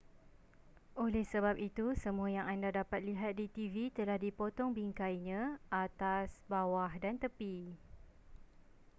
oleh 1.05 1.21
sebab 1.31 1.55
itu 1.67 1.85
semua 2.03 2.25
yang 2.37 2.45
anda 2.53 2.69
dapat 2.79 2.99
lihat 3.09 3.31
di 3.39 3.45
tv 3.55 3.75
telah 3.97 4.17
dipotong 4.25 4.69
bingkainya 4.79 5.41
atas 5.83 6.27
bawah 6.51 6.89
dan 7.03 7.15
tepi 7.23 7.55